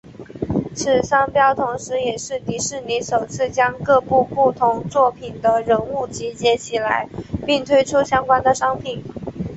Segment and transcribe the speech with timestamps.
[0.73, 7.07] 此商标同时也是迪士尼首次将各部不同作品的人物集结起来
[7.45, 9.03] 并推出相关的商品。